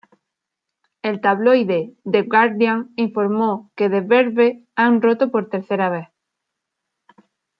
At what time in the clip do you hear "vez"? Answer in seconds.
5.91-6.07